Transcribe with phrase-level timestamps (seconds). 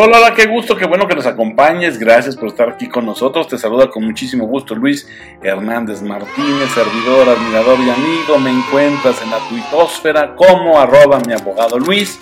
[0.00, 1.98] Hola, qué gusto, qué bueno que nos acompañes.
[1.98, 3.48] Gracias por estar aquí con nosotros.
[3.48, 5.08] Te saluda con muchísimo gusto Luis
[5.42, 8.38] Hernández Martínez, servidor, admirador y amigo.
[8.38, 12.20] Me encuentras en la tuitosfera como arroba mi abogado Luis,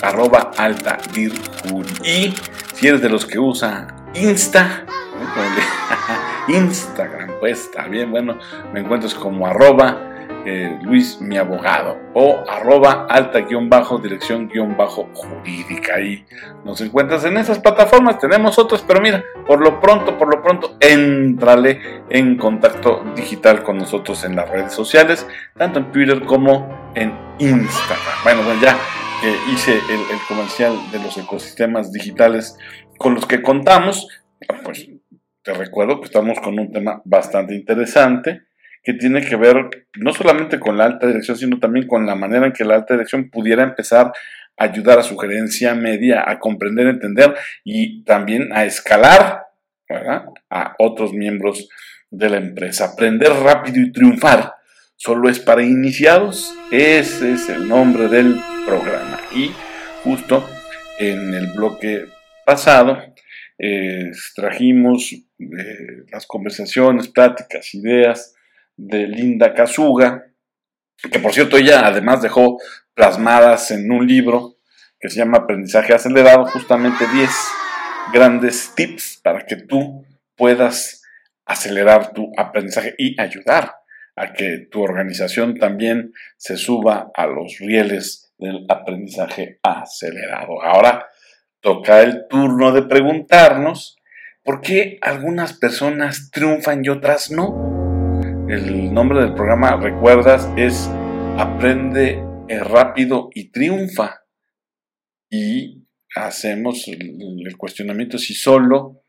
[0.00, 0.96] arroba alta
[2.02, 2.34] Y
[2.72, 4.86] si eres de los que usa Insta,
[6.48, 8.38] Instagram, pues está bien, bueno,
[8.72, 10.09] me encuentras como arroba
[10.44, 15.96] eh, Luis mi abogado o arroba alta guion bajo dirección guion bajo jurídica.
[15.96, 16.24] Ahí
[16.64, 18.18] nos encuentras en esas plataformas.
[18.18, 23.78] Tenemos otras, pero mira, por lo pronto, por lo pronto, entrale en contacto digital con
[23.78, 25.26] nosotros en las redes sociales,
[25.56, 28.22] tanto en Twitter como en Instagram.
[28.22, 28.76] Bueno, pues ya
[29.52, 32.56] hice el, el comercial de los ecosistemas digitales
[32.98, 34.08] con los que contamos,
[34.64, 34.88] pues
[35.42, 38.49] te recuerdo que estamos con un tema bastante interesante
[38.82, 42.46] que tiene que ver no solamente con la alta dirección, sino también con la manera
[42.46, 44.12] en que la alta dirección pudiera empezar
[44.56, 49.44] a ayudar a su gerencia media a comprender, entender y también a escalar
[50.50, 51.68] a otros miembros
[52.10, 52.92] de la empresa.
[52.92, 54.54] Aprender rápido y triunfar
[54.96, 56.54] solo es para iniciados.
[56.70, 59.20] Ese es el nombre del programa.
[59.34, 59.50] Y
[60.04, 60.48] justo
[60.98, 62.06] en el bloque
[62.44, 62.98] pasado
[63.58, 68.34] eh, trajimos eh, las conversaciones, pláticas, ideas
[68.80, 70.26] de Linda Kazuga,
[71.10, 72.58] que por cierto ella además dejó
[72.94, 74.56] plasmadas en un libro
[74.98, 77.30] que se llama Aprendizaje Acelerado, justamente 10
[78.12, 80.04] grandes tips para que tú
[80.36, 81.02] puedas
[81.46, 83.76] acelerar tu aprendizaje y ayudar
[84.16, 90.62] a que tu organización también se suba a los rieles del aprendizaje acelerado.
[90.62, 91.06] Ahora
[91.60, 93.98] toca el turno de preguntarnos
[94.42, 97.79] por qué algunas personas triunfan y otras no.
[98.50, 100.90] El nombre del programa, recuerdas, es
[101.38, 104.24] Aprende rápido y triunfa.
[105.30, 105.84] Y
[106.16, 109.04] hacemos el, cuestionamiento si solo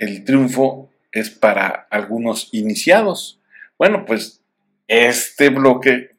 [0.00, 3.40] el triunfo es para algunos iniciados.
[3.78, 4.42] Bueno, pues
[4.88, 6.16] este bloque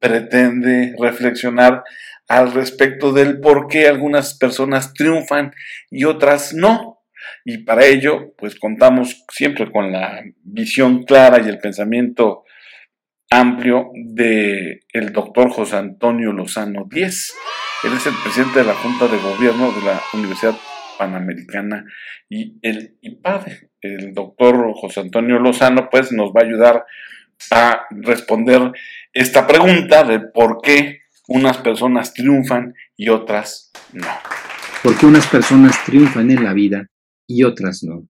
[0.00, 1.84] pretende reflexionar
[2.26, 5.54] al respecto del por qué algunas personas triunfan
[5.92, 6.93] y otras no.
[7.44, 12.44] Y para ello, pues contamos siempre con la visión clara y el pensamiento
[13.30, 17.34] amplio de el doctor José Antonio Lozano Díez.
[17.82, 20.54] Él es el presidente de la Junta de Gobierno de la Universidad
[20.96, 21.84] Panamericana
[22.30, 23.70] y el IPADE.
[23.82, 26.86] El doctor José Antonio Lozano pues nos va a ayudar
[27.50, 28.72] a responder
[29.12, 34.08] esta pregunta de por qué unas personas triunfan y otras no.
[34.82, 36.88] ¿Por qué unas personas triunfan en la vida
[37.26, 38.08] y otras no.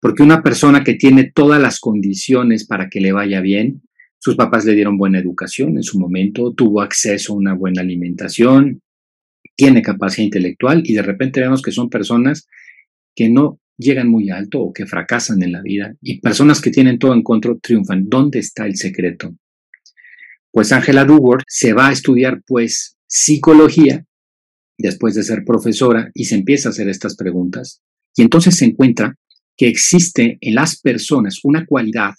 [0.00, 3.82] Porque una persona que tiene todas las condiciones para que le vaya bien,
[4.18, 8.82] sus papás le dieron buena educación en su momento, tuvo acceso a una buena alimentación,
[9.56, 12.46] tiene capacidad intelectual y de repente vemos que son personas
[13.14, 16.98] que no llegan muy alto o que fracasan en la vida y personas que tienen
[16.98, 18.08] todo en contra triunfan.
[18.08, 19.34] ¿Dónde está el secreto?
[20.52, 24.04] Pues Angela Duward se va a estudiar pues psicología
[24.76, 27.82] después de ser profesora y se empieza a hacer estas preguntas.
[28.20, 29.16] Y entonces se encuentra
[29.56, 32.12] que existe en las personas una cualidad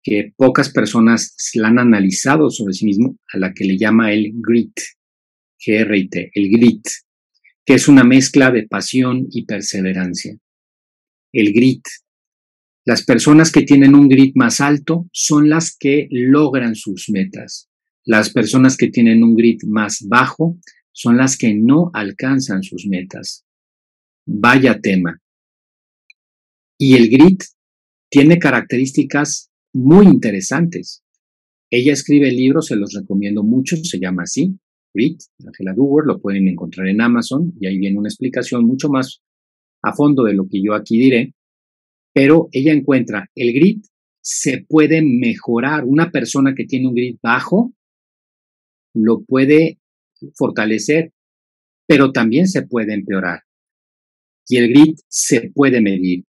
[0.00, 4.30] que pocas personas la han analizado sobre sí mismo, a la que le llama el
[4.34, 4.78] grit,
[5.58, 6.86] G-R-I-T, el grit,
[7.66, 10.38] que es una mezcla de pasión y perseverancia.
[11.32, 11.82] El grit.
[12.84, 17.68] Las personas que tienen un grit más alto son las que logran sus metas.
[18.04, 20.60] Las personas que tienen un grit más bajo
[20.92, 23.44] son las que no alcanzan sus metas.
[24.26, 25.20] Vaya tema.
[26.80, 27.42] Y el grit
[28.10, 31.02] tiene características muy interesantes.
[31.70, 34.58] Ella escribe libros, se los recomiendo mucho, se llama así,
[34.94, 39.20] Grit, Angela Duwer, lo pueden encontrar en Amazon y ahí viene una explicación mucho más
[39.82, 41.34] a fondo de lo que yo aquí diré,
[42.14, 43.84] pero ella encuentra el grit
[44.22, 45.84] se puede mejorar.
[45.84, 47.74] Una persona que tiene un grit bajo
[48.94, 49.78] lo puede
[50.34, 51.12] fortalecer,
[51.86, 53.42] pero también se puede empeorar.
[54.48, 56.24] Y el grit se puede medir.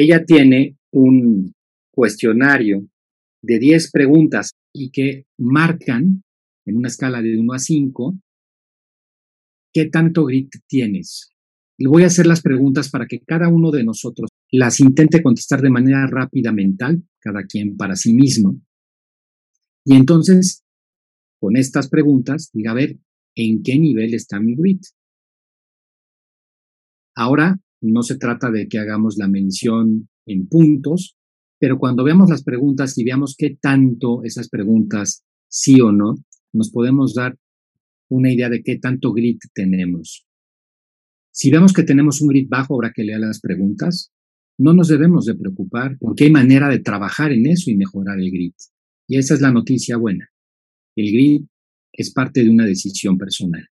[0.00, 1.52] Ella tiene un
[1.92, 2.88] cuestionario
[3.42, 6.22] de 10 preguntas y que marcan
[6.64, 8.18] en una escala de 1 a 5
[9.74, 11.34] qué tanto grit tienes.
[11.76, 15.60] Le voy a hacer las preguntas para que cada uno de nosotros las intente contestar
[15.60, 18.58] de manera rápida mental, cada quien para sí mismo.
[19.84, 20.64] Y entonces,
[21.38, 22.96] con estas preguntas, diga, a ver,
[23.34, 24.80] ¿en qué nivel está mi grit?
[27.14, 31.16] Ahora no se trata de que hagamos la mención en puntos,
[31.58, 36.14] pero cuando veamos las preguntas y veamos qué tanto esas preguntas, sí o no,
[36.52, 37.36] nos podemos dar
[38.08, 40.26] una idea de qué tanto grit tenemos.
[41.32, 44.12] Si vemos que tenemos un grit bajo, ahora que lea las preguntas,
[44.58, 48.30] no nos debemos de preocupar porque hay manera de trabajar en eso y mejorar el
[48.30, 48.56] grit.
[49.06, 50.28] Y esa es la noticia buena.
[50.96, 51.46] El grit
[51.92, 53.66] es parte de una decisión personal.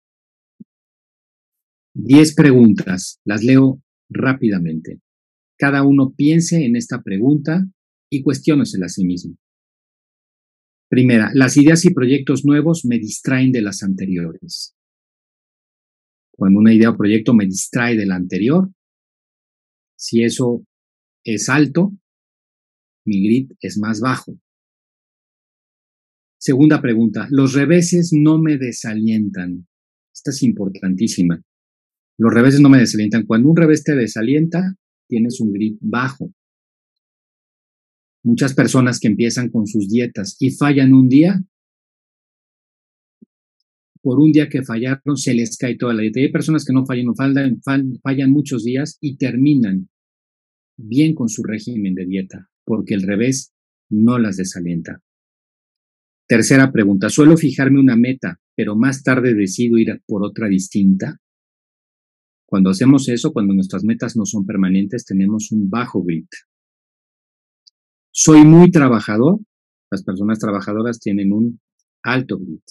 [1.94, 5.00] Diez preguntas, las leo rápidamente.
[5.56, 7.64] Cada uno piense en esta pregunta
[8.10, 9.36] y cuestiónesela a sí mismo.
[10.88, 14.76] Primera, las ideas y proyectos nuevos me distraen de las anteriores.
[16.32, 18.70] Cuando una idea o proyecto me distrae de la anterior,
[19.96, 20.64] si eso
[21.24, 21.92] es alto,
[23.06, 24.38] mi grit es más bajo.
[26.38, 29.66] Segunda pregunta, los reveses no me desalientan.
[30.12, 31.42] Esta es importantísima.
[32.18, 33.26] Los reveses no me desalientan.
[33.26, 34.76] Cuando un revés te desalienta,
[35.08, 36.32] tienes un grit bajo.
[38.22, 41.42] Muchas personas que empiezan con sus dietas y fallan un día,
[44.00, 46.20] por un día que fallaron se les cae toda la dieta.
[46.20, 49.88] hay personas que no fallan, fallan, fallan muchos días y terminan
[50.76, 53.52] bien con su régimen de dieta, porque el revés
[53.90, 55.02] no las desalienta.
[56.26, 61.20] Tercera pregunta, suelo fijarme una meta, pero más tarde decido ir por otra distinta.
[62.46, 66.28] Cuando hacemos eso, cuando nuestras metas no son permanentes, tenemos un bajo grit.
[68.12, 69.40] Soy muy trabajador.
[69.90, 71.60] Las personas trabajadoras tienen un
[72.02, 72.62] alto grit.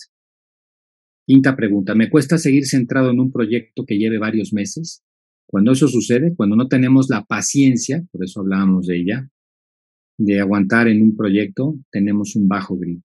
[1.26, 5.04] Quinta pregunta, ¿me cuesta seguir centrado en un proyecto que lleve varios meses?
[5.48, 9.30] Cuando eso sucede, cuando no tenemos la paciencia, por eso hablábamos de ella,
[10.18, 13.04] de aguantar en un proyecto, tenemos un bajo grit.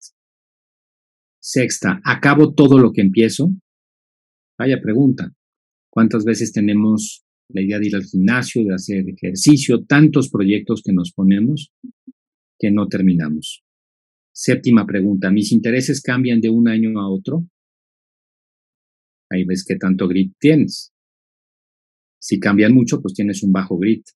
[1.41, 3.51] Sexta, ¿acabo todo lo que empiezo?
[4.59, 5.33] Vaya pregunta.
[5.99, 10.93] ¿Cuántas veces tenemos la idea de ir al gimnasio, de hacer ejercicio, tantos proyectos que
[10.93, 11.73] nos ponemos
[12.57, 13.65] que no terminamos.
[14.33, 17.49] Séptima pregunta, ¿mis intereses cambian de un año a otro?
[19.29, 20.93] Ahí ves qué tanto grit tienes.
[22.21, 24.07] Si cambian mucho, pues tienes un bajo grit.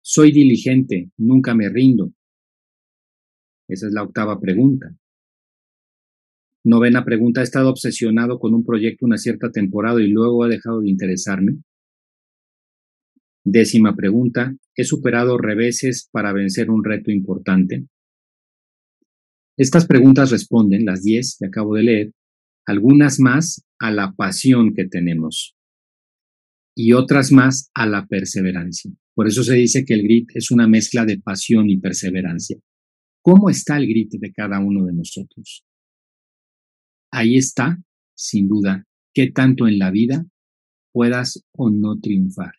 [0.00, 2.14] Soy diligente, nunca me rindo.
[3.68, 4.96] Esa es la octava pregunta.
[6.62, 10.82] Novena pregunta, ¿he estado obsesionado con un proyecto una cierta temporada y luego ha dejado
[10.82, 11.56] de interesarme?
[13.44, 17.86] Décima pregunta, ¿he superado reveses para vencer un reto importante?
[19.56, 22.12] Estas preguntas responden, las diez que acabo de leer,
[22.66, 25.56] algunas más a la pasión que tenemos
[26.76, 28.92] y otras más a la perseverancia.
[29.14, 32.58] Por eso se dice que el grit es una mezcla de pasión y perseverancia.
[33.22, 35.64] ¿Cómo está el grit de cada uno de nosotros?
[37.12, 37.82] Ahí está,
[38.14, 40.26] sin duda, qué tanto en la vida
[40.92, 42.52] puedas o no triunfar.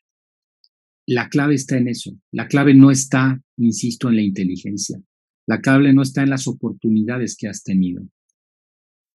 [1.07, 2.12] La clave está en eso.
[2.31, 5.01] La clave no está, insisto, en la inteligencia.
[5.48, 8.07] La clave no está en las oportunidades que has tenido.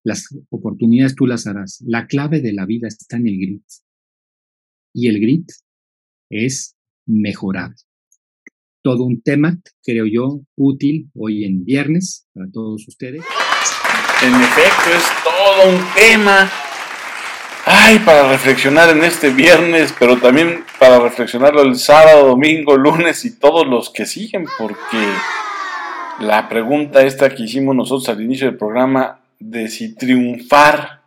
[0.05, 1.83] Las oportunidades tú las harás.
[1.87, 3.65] La clave de la vida está en el grit.
[4.93, 5.51] Y el grit
[6.31, 7.75] es mejorar.
[8.87, 13.25] Todo un tema, creo yo, útil hoy en viernes para todos ustedes.
[14.23, 16.49] En efecto, es todo un tema
[17.65, 23.37] ay, para reflexionar en este viernes, pero también para reflexionarlo el sábado, domingo, lunes y
[23.37, 25.05] todos los que siguen, porque
[26.21, 31.03] la pregunta esta que hicimos nosotros al inicio del programa de si triunfar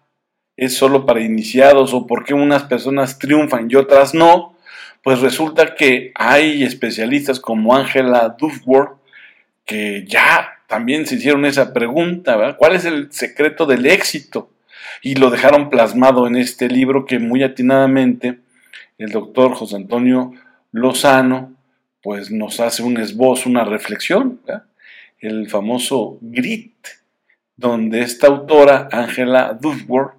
[0.57, 4.58] es solo para iniciados o por qué unas personas triunfan y otras no,
[5.03, 8.99] pues resulta que hay especialistas como Angela Duffworth
[9.65, 12.57] que ya también se hicieron esa pregunta, ¿verdad?
[12.57, 14.51] ¿Cuál es el secreto del éxito?
[15.01, 18.39] y lo dejaron plasmado en este libro que muy atinadamente
[18.97, 20.33] el doctor José Antonio
[20.71, 21.53] Lozano
[22.01, 24.39] pues nos hace un esbozo, una reflexión,
[25.19, 26.87] el famoso Grit,
[27.57, 30.13] donde esta autora, Angela Duckworth,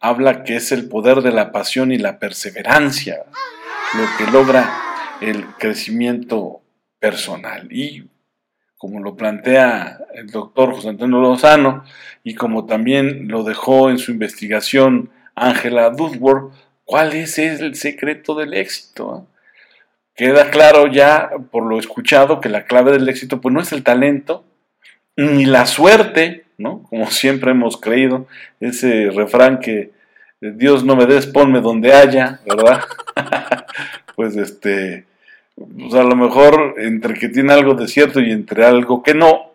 [0.00, 3.22] habla que es el poder de la pasión y la perseverancia,
[3.94, 4.70] lo que logra
[5.20, 6.62] el crecimiento
[6.98, 7.68] personal.
[7.70, 8.08] Y
[8.76, 11.84] como lo plantea el doctor José Antonio Lozano
[12.24, 16.54] y como también lo dejó en su investigación Angela Duckworth,
[16.84, 19.26] ¿cuál es el secreto del éxito?
[20.14, 23.82] Queda claro ya por lo escuchado que la clave del éxito pues no es el
[23.82, 24.44] talento
[25.16, 26.82] ni la suerte, ¿no?
[26.84, 28.26] Como siempre hemos creído,
[28.60, 29.92] ese refrán que
[30.40, 32.80] Dios no me des, ponme donde haya, ¿verdad?
[34.16, 35.06] pues este,
[35.56, 39.50] pues a lo mejor entre que tiene algo de cierto y entre algo que no,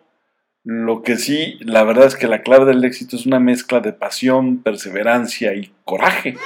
[0.64, 3.92] lo que sí, la verdad es que la clave del éxito es una mezcla de
[3.92, 6.36] pasión, perseverancia y coraje.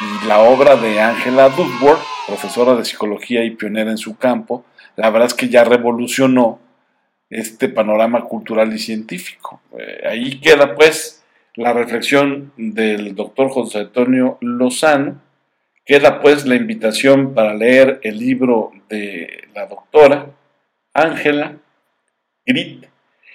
[0.00, 4.66] Y la obra de Angela Duckworth, profesora de psicología y pionera en su campo,
[4.96, 6.60] la verdad es que ya revolucionó
[7.30, 9.62] este panorama cultural y científico.
[9.78, 15.20] Eh, ahí queda pues la reflexión del doctor José Antonio Lozano,
[15.84, 20.30] Queda pues la invitación para leer el libro de la doctora
[20.94, 21.56] Ángela
[22.46, 22.86] Grit.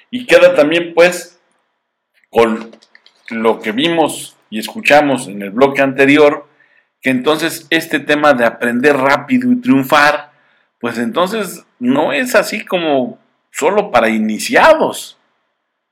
[0.10, 1.40] Y queda también pues
[2.30, 2.72] con
[3.30, 6.48] lo que vimos y escuchamos en el bloque anterior,
[7.02, 10.32] que entonces este tema de aprender rápido y triunfar,
[10.80, 13.20] pues entonces no es así como
[13.52, 15.18] solo para iniciados.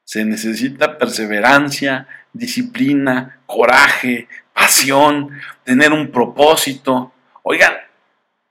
[0.03, 5.31] Se necesita perseverancia, disciplina, coraje, pasión,
[5.63, 7.11] tener un propósito.
[7.43, 7.73] Oigan,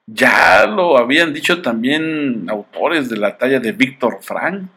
[0.07, 4.69] ya lo habían dicho también autores de la talla de Víctor Frank,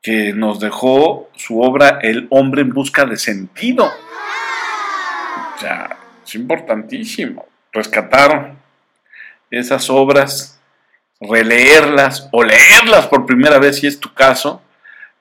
[0.00, 3.84] que nos dejó su obra El hombre en busca de sentido.
[3.84, 8.56] O sea, es importantísimo rescatar
[9.50, 10.58] esas obras,
[11.20, 14.62] releerlas o leerlas por primera vez si es tu caso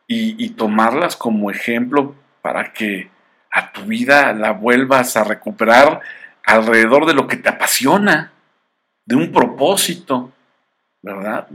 [0.08, 3.11] y tomarlas como ejemplo para que
[3.51, 6.00] a tu vida la vuelvas a recuperar
[6.46, 8.31] alrededor de lo que te apasiona,
[9.05, 10.31] de un propósito,
[11.01, 11.48] ¿verdad?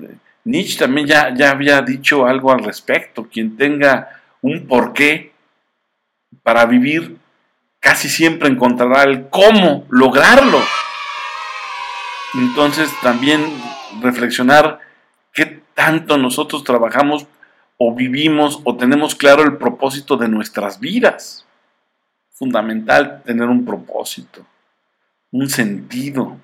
[0.45, 5.33] Nietzsche también ya, ya había dicho algo al respecto, quien tenga un porqué
[6.43, 7.17] para vivir,
[7.81, 10.61] casi siempre encontrará el cómo lograrlo.
[12.35, 13.43] Entonces también
[14.03, 14.81] reflexionar
[15.33, 17.27] qué tanto nosotros trabajamos
[17.79, 21.46] o vivimos o tenemos claro el propósito de nuestras vidas
[22.37, 24.47] fundamental tener un propósito,
[25.33, 26.37] un sentido.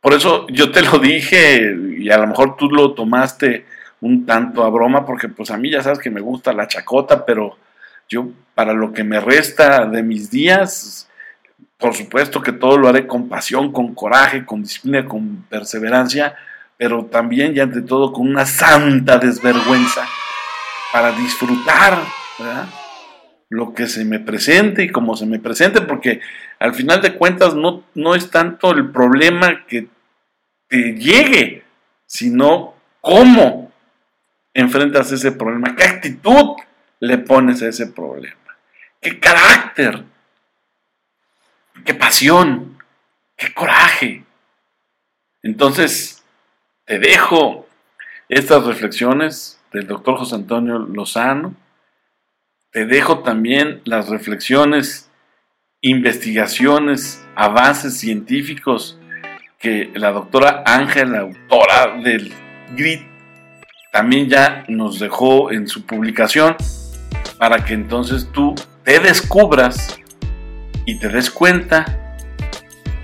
[0.00, 3.66] Por eso yo te lo dije y a lo mejor tú lo tomaste
[4.00, 7.24] un tanto a broma porque pues a mí ya sabes que me gusta la chacota,
[7.24, 7.56] pero
[8.08, 11.08] yo para lo que me resta de mis días,
[11.76, 16.34] por supuesto que todo lo haré con pasión, con coraje, con disciplina, con perseverancia,
[16.76, 20.04] pero también y ante todo con una santa desvergüenza
[20.92, 21.98] para disfrutar,
[22.38, 22.66] ¿verdad?
[23.48, 26.20] Lo que se me presente y como se me presente, porque
[26.58, 29.88] al final de cuentas no, no es tanto el problema que
[30.68, 31.64] te llegue,
[32.06, 33.72] sino cómo
[34.52, 36.56] enfrentas ese problema, qué actitud
[37.00, 38.36] le pones a ese problema,
[39.00, 40.04] qué carácter,
[41.84, 42.76] qué pasión,
[43.36, 44.24] qué coraje.
[45.42, 46.22] Entonces,
[46.84, 47.66] te dejo
[48.28, 51.54] estas reflexiones del doctor José Antonio Lozano
[52.70, 55.10] te dejo también las reflexiones,
[55.80, 58.98] investigaciones, avances científicos
[59.58, 62.32] que la doctora Ángela, autora del
[62.76, 63.02] GRIT,
[63.92, 66.56] también ya nos dejó en su publicación
[67.38, 69.98] para que entonces tú te descubras
[70.84, 72.16] y te des cuenta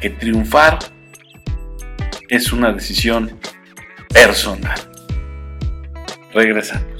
[0.00, 0.78] que triunfar
[2.28, 3.38] es una decisión
[4.12, 4.78] personal.
[6.32, 6.93] Regresamos.